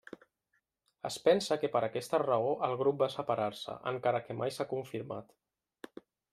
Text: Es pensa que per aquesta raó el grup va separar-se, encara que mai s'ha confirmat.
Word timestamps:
Es 1.09 1.17
pensa 1.27 1.57
que 1.63 1.69
per 1.75 1.83
aquesta 1.89 2.21
raó 2.23 2.49
el 2.69 2.75
grup 2.81 2.99
va 3.03 3.11
separar-se, 3.19 3.77
encara 3.95 4.25
que 4.27 4.39
mai 4.43 4.57
s'ha 4.59 4.71
confirmat. 4.75 6.05